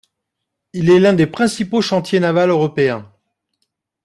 [0.73, 3.07] Il est l'un des principaux chantiers navals européens.